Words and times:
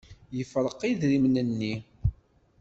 Yefreq 0.37 0.79
idrimen-nni. 0.89 1.73